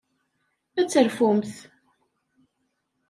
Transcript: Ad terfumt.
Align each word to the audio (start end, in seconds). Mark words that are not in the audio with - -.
Ad 0.79 0.87
terfumt. 0.89 1.53